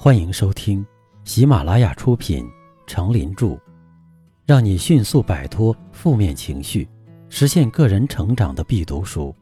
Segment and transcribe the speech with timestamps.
[0.00, 0.86] 欢迎收听
[1.24, 2.44] 喜马拉雅出品
[2.86, 3.46] 《成林著》，
[4.46, 6.88] 让你迅速摆脱负面情绪，
[7.28, 9.34] 实现个人成长的必读书。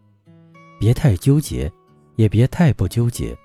[0.80, 1.70] 别太纠结，
[2.14, 3.36] 也别太不纠结。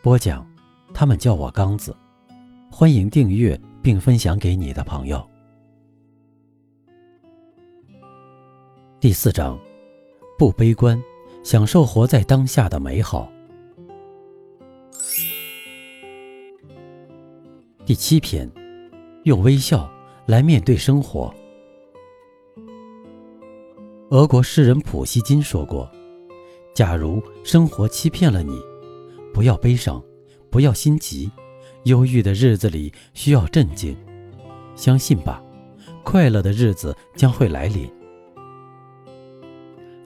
[0.00, 0.46] 播讲，
[0.94, 1.94] 他们叫我刚子。
[2.70, 5.22] 欢迎订阅并分享给你的朋友。
[8.98, 9.60] 第四章，
[10.38, 11.00] 不悲观，
[11.44, 13.30] 享受活在当下的美好。
[17.92, 18.50] 第七篇，
[19.24, 19.86] 用微笑
[20.24, 21.30] 来面对生活。
[24.08, 25.86] 俄国诗人普希金说过
[26.74, 28.58] ：“假如生活欺骗了你，
[29.34, 30.02] 不要悲伤，
[30.48, 31.30] 不要心急，
[31.84, 33.94] 忧郁的日子里需要镇静，
[34.74, 35.44] 相信吧，
[36.02, 37.86] 快乐的日子将会来临。”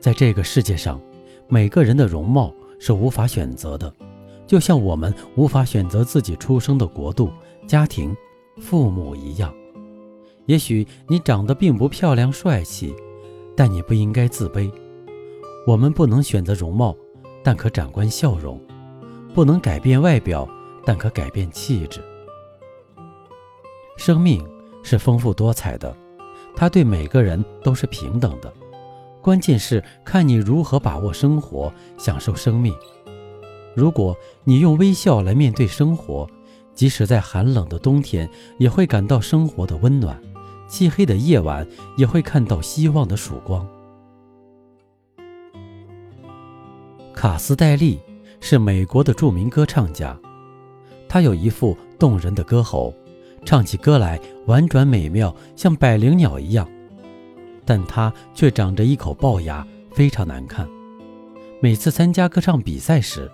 [0.03, 1.01] 在这个世界上，
[1.47, 3.95] 每个人的容貌是无法选择的，
[4.45, 7.31] 就像我们无法选择自己出生的国度。
[7.67, 8.17] 家庭、
[8.61, 9.53] 父母一样，
[10.47, 12.95] 也许你长得并不漂亮、帅气，
[13.57, 14.71] 但你不应该自卑。
[15.67, 16.97] 我们不能选择容貌，
[17.43, 18.57] 但可长观笑容；
[19.35, 20.49] 不能改变外表，
[20.85, 22.01] 但可改变气质。
[23.97, 24.47] 生命
[24.85, 25.97] 是丰富多彩的，
[26.55, 28.53] 它对每个人都是平等的。
[29.21, 32.73] 关键是看你如何把握生活，享受生命。
[33.75, 36.29] 如果你用微笑来面对生活，
[36.77, 40.15] 即使在寒冷的冬天，也会感到生活的温暖；
[40.69, 43.67] 漆黑的夜晚，也会看到希望的曙光。
[47.15, 47.99] 卡斯戴利
[48.41, 50.17] 是美国的著名歌唱家，
[51.09, 52.93] 他有一副动人的歌喉，
[53.43, 56.69] 唱起歌来婉转美妙，像百灵鸟一样。
[57.65, 60.69] 但他却长着一口龅牙，非常难看。
[61.63, 63.33] 每次参加歌唱比赛时，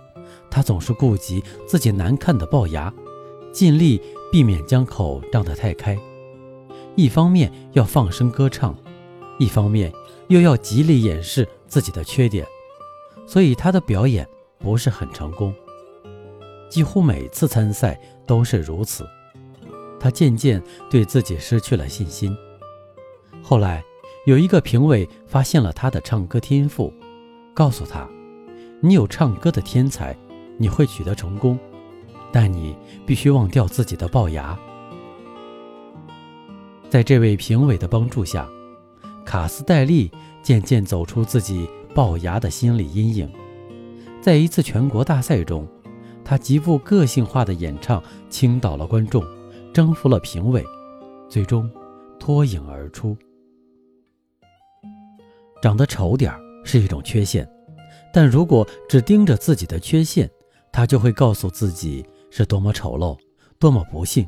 [0.49, 2.91] 他总是顾及自己难看的龅牙。
[3.53, 4.01] 尽力
[4.31, 5.95] 避免将口张得太开，
[6.95, 8.75] 一方面要放声歌唱，
[9.37, 9.93] 一方面
[10.27, 12.43] 又要极力掩饰自己的缺点，
[13.27, 14.27] 所以他的表演
[14.57, 15.53] 不是很成功。
[16.67, 19.05] 几乎每次参赛都是如此，
[19.99, 22.35] 他渐渐对自己失去了信心。
[23.43, 23.83] 后来，
[24.25, 26.91] 有一个评委发现了他的唱歌天赋，
[27.53, 28.09] 告诉他
[28.81, 30.17] ：“你有唱歌的天才，
[30.57, 31.59] 你会取得成功。”
[32.33, 34.57] 但你必须忘掉自己的龅牙。
[36.89, 38.49] 在这位评委的帮助下，
[39.23, 40.11] 卡斯戴利
[40.41, 43.31] 渐渐走出自己龅牙的心理阴影。
[44.19, 45.67] 在一次全国大赛中，
[46.25, 49.23] 他极富个性化的演唱倾倒了观众，
[49.71, 50.65] 征服了评委，
[51.29, 51.69] 最终
[52.19, 53.15] 脱颖而出。
[55.61, 57.47] 长得丑点儿是一种缺陷，
[58.11, 60.29] 但如果只盯着自己的缺陷，
[60.71, 62.03] 他就会告诉自己。
[62.35, 63.15] 是多么丑陋，
[63.59, 64.27] 多么不幸！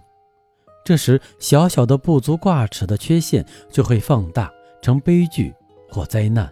[0.85, 5.51] 这时，小小的不足挂齿的缺陷就会放大成悲剧
[5.89, 6.47] 或灾难。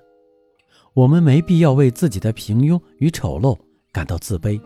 [0.96, 3.56] 我们没必要为自己的平庸与丑陋
[3.92, 4.60] 感到自卑，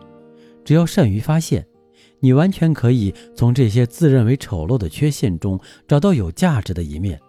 [0.64, 1.66] 只要善于发现，
[2.20, 7.20] 你完全可以从这些自认为丑陋的缺陷中找到有价值的一面。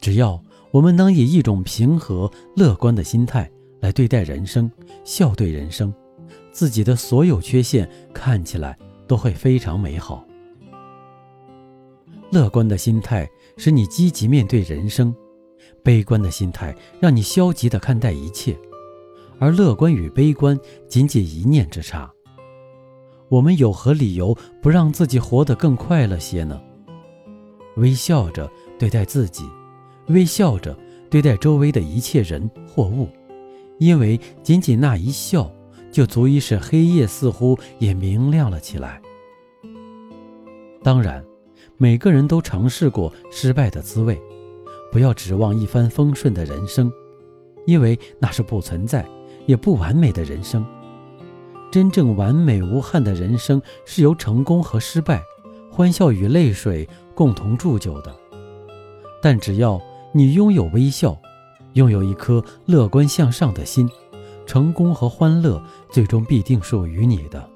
[0.00, 3.50] 只要我们能以一种平和乐观的心态
[3.80, 4.70] 来对待人生，
[5.02, 5.92] 笑对人生。
[6.52, 10.24] 自己的所有缺陷看起来都会非常美好。
[12.30, 15.14] 乐观的心态使你积极面对人生，
[15.82, 18.56] 悲观的心态让你消极的看待一切。
[19.38, 22.10] 而乐观与悲观仅仅一念之差。
[23.28, 26.60] 我们有何理由不让自己活得更快乐些呢？
[27.76, 29.44] 微笑着对待自己，
[30.08, 30.76] 微笑着
[31.08, 33.08] 对待周围的一切人或物，
[33.78, 35.50] 因为仅仅那一笑。
[35.90, 39.00] 就足以使黑夜似乎也明亮了起来。
[40.82, 41.24] 当然，
[41.76, 44.20] 每个人都尝试过失败的滋味，
[44.90, 46.90] 不要指望一帆风顺的人生，
[47.66, 49.06] 因为那是不存在
[49.46, 50.64] 也不完美的人生。
[51.70, 55.22] 真正完美无憾的人生是由成功和失败、
[55.70, 58.14] 欢笑与泪水共同铸就的。
[59.22, 59.80] 但只要
[60.12, 61.16] 你拥有微笑，
[61.74, 63.88] 拥有一颗乐观向上的心。
[64.50, 65.62] 成功和欢乐
[65.92, 67.48] 最终必定属于你的。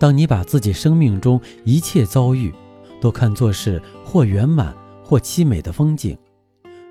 [0.00, 2.52] 当你把自己生命中一切遭遇
[3.00, 6.18] 都看作是或圆满或凄美的风景，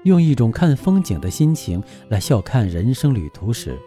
[0.03, 3.77] 用一种看风景的心情来笑看人生旅途时，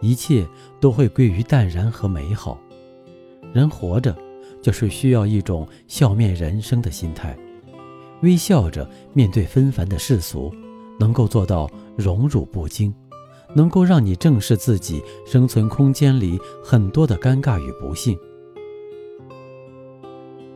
[0.00, 0.48] 一切
[0.80, 2.58] 都会归于淡然和美好。
[3.52, 4.16] 人活着
[4.62, 7.36] 就是需要一种笑面人生的心态，
[8.22, 10.50] 微笑着面对纷繁的世俗，
[10.98, 12.90] 能够做到荣辱不惊。
[13.54, 18.18] 能够让你正视自己生存空间里很多的尴尬与不幸。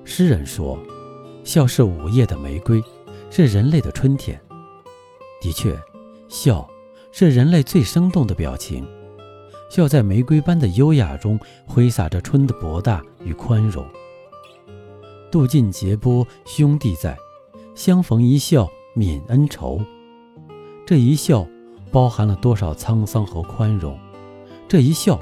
[0.04, 0.78] 诗人说
[1.44, 2.82] ：“笑是午夜的玫瑰，
[3.30, 4.40] 是人类的春天。”
[5.40, 5.78] 的确，
[6.28, 6.68] 笑
[7.12, 8.86] 是人类最生动的表情。
[9.70, 13.86] 笑在玫瑰般的优雅中挥洒着春的博大与宽容。
[15.30, 17.16] 渡尽劫波，兄弟在，
[17.74, 18.66] 相逢一笑
[18.96, 19.78] 泯恩仇。
[20.86, 21.46] 这一笑。
[21.90, 23.98] 包含了多少沧桑和宽容？
[24.68, 25.18] 这一笑，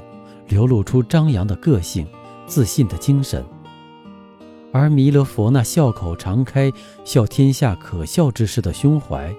[0.47, 2.05] 流露出张扬的个性、
[2.45, 3.43] 自信的精神。
[4.73, 6.71] 而弥勒佛那笑口常开、
[7.05, 9.33] 笑天下可笑之事的胸怀，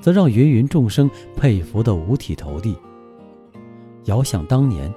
[0.00, 2.76] 则让芸芸众生佩服得五体投地。
[4.04, 4.92] 遥想当年，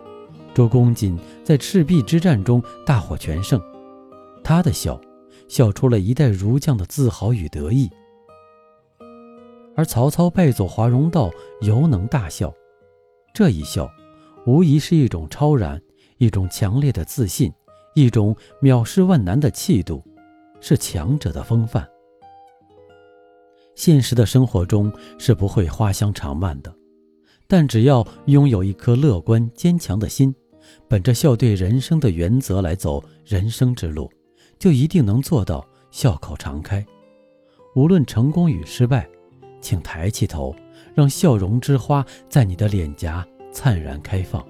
[0.53, 3.62] 周公瑾在赤壁之战中大获全胜，
[4.41, 5.00] 他的笑，
[5.50, 7.89] 笑出了一代儒将的自豪与得意。
[9.75, 11.31] 而曹操败走华容道，
[11.61, 12.53] 犹能大笑，
[13.33, 13.89] 这一笑，
[14.45, 15.81] 无疑是一种超然，
[16.17, 17.51] 一种强烈的自信，
[17.95, 20.03] 一种藐视万难的气度，
[20.61, 21.87] 是强者的风范。
[23.75, 26.71] 现实的生活中是不会花香长漫的，
[27.47, 30.33] 但只要拥有一颗乐观坚强的心，
[30.87, 34.07] 本着笑对人生的原则来走人生之路，
[34.59, 36.85] 就一定能做到笑口常开，
[37.75, 39.09] 无论成功与失败。
[39.63, 40.54] 请抬起头，
[40.94, 44.45] 让笑容之花在你的脸颊灿然开放。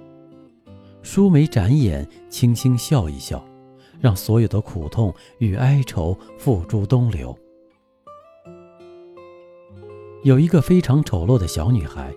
[1.03, 3.45] 舒眉展眼，轻轻笑一笑，
[4.01, 7.37] 让所有的苦痛与哀愁付诸东流。
[10.23, 12.11] 有一个非常丑陋的小女孩，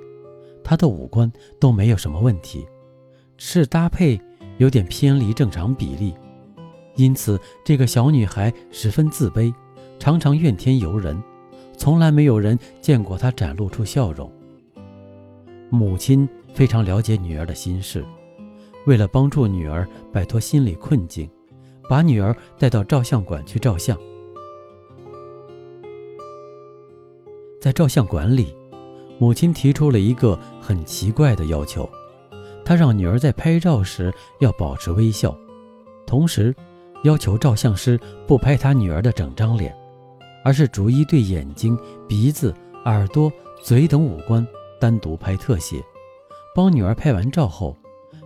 [0.64, 2.66] 她的五官都没有什么问题，
[3.36, 4.18] 是搭配
[4.56, 6.14] 有点偏离正常比例，
[6.94, 9.52] 因此这个小女孩十分自卑，
[9.98, 11.20] 常常怨天尤人。
[11.76, 14.30] 从来没有人见过他展露出笑容。
[15.70, 18.04] 母亲非常了解女儿的心事，
[18.86, 21.28] 为了帮助女儿摆脱心理困境，
[21.88, 23.98] 把女儿带到照相馆去照相。
[27.60, 28.54] 在照相馆里，
[29.18, 31.88] 母亲提出了一个很奇怪的要求，
[32.64, 35.36] 她让女儿在拍照时要保持微笑，
[36.06, 36.54] 同时
[37.02, 39.76] 要求照相师不拍她女儿的整张脸。
[40.46, 41.76] 而是逐一对眼睛、
[42.06, 42.54] 鼻子、
[42.84, 44.46] 耳朵、嘴等五官
[44.80, 45.82] 单独拍特写。
[46.54, 47.76] 帮女儿拍完照后，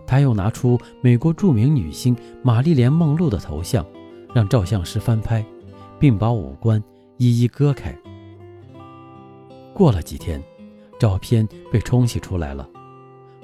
[0.05, 3.83] 他又拿出美国著名女星玛丽莲·梦露的头像，
[4.35, 5.43] 让照相师翻拍，
[5.97, 6.81] 并把五官
[7.17, 7.91] 一一割开。
[9.73, 10.39] 过了几天，
[10.99, 12.69] 照片被冲洗出来了，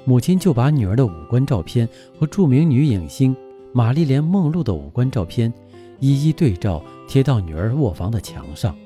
[0.04, 3.36] 母亲就把女儿的五官照片和著名女影星
[3.72, 5.52] 玛丽莲·梦露的五官照片
[6.00, 6.82] 一一对照。
[7.08, 8.76] 贴到女儿卧房的墙上。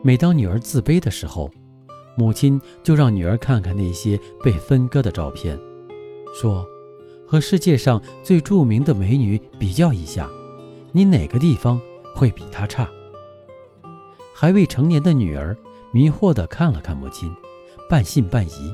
[0.00, 1.50] 每当女儿自卑的时候，
[2.16, 5.58] 母亲就让女儿看看那些被分割的照片，
[6.32, 6.64] 说
[7.26, 10.30] ：“和世界上最著名的美女比较一下，
[10.92, 11.80] 你哪个地方
[12.14, 12.88] 会比她差？”
[14.32, 15.58] 还未成年的女儿
[15.92, 17.28] 迷惑地看了看母亲，
[17.90, 18.72] 半信半疑。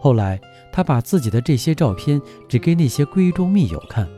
[0.00, 0.40] 后来，
[0.72, 4.10] 她把自己的这些照片指给那些闺中密友看。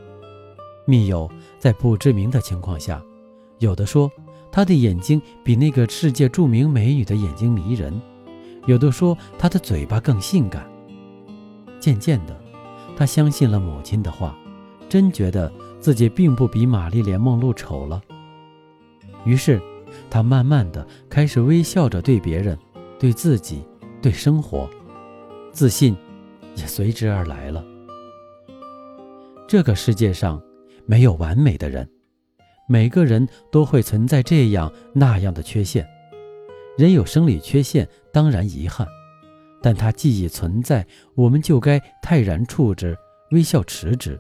[0.87, 3.03] 密友在不知名的情况下，
[3.59, 4.11] 有的说
[4.53, 7.99] 他的眼睛比那个世界著名美女的眼睛迷人，
[8.67, 10.71] 有的说他的嘴巴更性感。
[11.81, 12.39] 渐渐的，
[12.97, 14.37] 他相信了母亲的话，
[14.89, 18.03] 真觉得自己并不比玛丽莲梦露丑了。
[19.25, 19.61] 于是，
[20.11, 22.59] 他慢慢的开始微笑着对别人、
[22.99, 23.63] 对自己、
[24.03, 24.69] 对生活，
[25.51, 25.97] 自信
[26.57, 27.65] 也随之而来了。
[29.49, 30.41] 这个世界上。
[30.87, 31.89] 没有完美的人，
[32.69, 35.87] 每个人都会存在这样那样的缺陷。
[36.77, 38.87] 人有生理缺陷，当然遗憾，
[39.63, 42.97] 但它既已存在，我们就该泰然处之，
[43.31, 44.19] 微笑持之。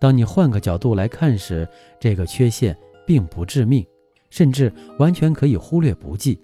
[0.00, 1.66] 当你换个角度来看时，
[2.00, 3.86] 这个缺陷并不致命，
[4.30, 6.40] 甚至完全可以忽略不计。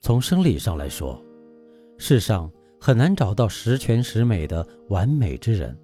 [0.00, 1.20] 从生理上来说，
[1.98, 5.76] 世上很难找到十全十美的完美之人。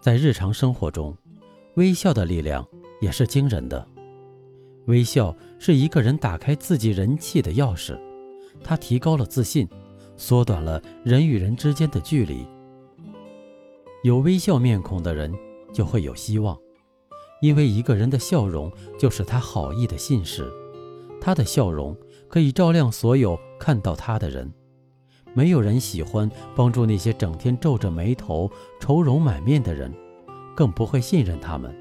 [0.00, 1.14] 在日常生活中，
[1.74, 2.66] 微笑的力量
[3.02, 3.86] 也是惊人的。
[4.86, 8.00] 微笑是一个人打开自己人气的钥匙，
[8.64, 9.68] 它提高了自信，
[10.16, 12.46] 缩短了人与人之间的距离。
[14.02, 15.30] 有微笑面孔的人
[15.70, 16.58] 就会有希望，
[17.42, 20.50] 因为一个人的笑容就是他好意的信使，
[21.20, 21.94] 他的笑容
[22.26, 24.50] 可以照亮所有看到他的人。
[25.32, 29.92] 没有人喜欢帮助那些整天皱着眉头、愁容满面的人，
[30.54, 31.74] 更不会信任他们。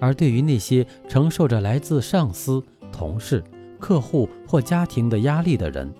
[0.00, 3.42] 而对于那些承受着来自上司、同事、
[3.78, 5.92] 客户或家庭的压力的人，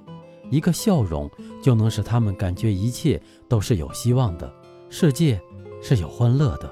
[0.51, 1.31] 一个笑容
[1.63, 4.53] 就能使他们感觉一切都是有希望的，
[4.91, 5.41] 世界
[5.83, 6.71] 是有欢乐的。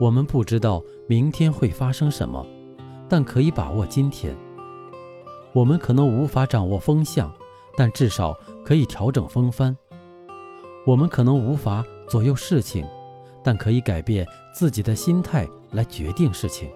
[0.00, 2.44] 我们不知道明天会发生什么，
[3.08, 4.36] 但可以把握今天。
[5.52, 7.32] 我们可能无法掌握风向，
[7.76, 9.76] 但至少可以调整风帆。
[10.86, 12.86] 我们可能无法左右事情，
[13.44, 16.68] 但可以改变自己的心态来决定事情。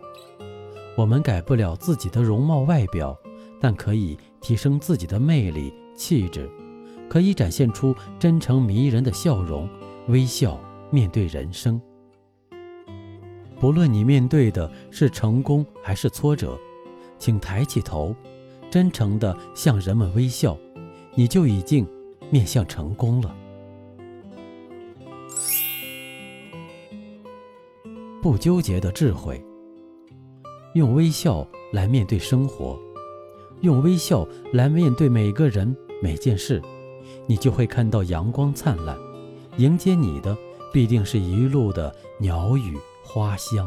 [0.96, 3.16] 我们改不了自己的容貌外表，
[3.60, 6.48] 但可以提升自己的魅力气质，
[7.08, 9.68] 可以展现出真诚迷人的笑容，
[10.08, 10.58] 微笑
[10.90, 11.80] 面对人生。
[13.58, 16.58] 不论你面对的是成功还是挫折，
[17.18, 18.14] 请抬起头，
[18.76, 20.54] 真诚地向人们微笑，
[21.14, 21.88] 你就已经
[22.28, 23.34] 面向成功了。
[28.20, 29.42] 不纠结的智慧。
[30.74, 32.78] 用微笑来面对生活，
[33.62, 36.60] 用微笑来面对每个人每件事，
[37.26, 38.94] 你就会看到阳光灿烂，
[39.56, 40.36] 迎接你的
[40.70, 43.66] 必定是一路的鸟语花香。